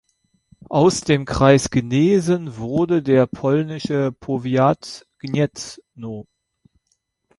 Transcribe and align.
Aus 0.71 1.01
dem 1.01 1.25
Kreis 1.25 1.69
Gnesen 1.69 2.57
wurde 2.57 3.03
der 3.03 3.27
polnische 3.27 4.11
Powiat 4.11 5.05
Gniezno. 5.19 6.25